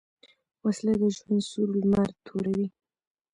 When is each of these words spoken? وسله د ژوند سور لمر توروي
وسله 0.65 0.93
د 1.01 1.03
ژوند 1.15 1.41
سور 1.49 1.69
لمر 1.79 2.09
توروي 2.25 2.67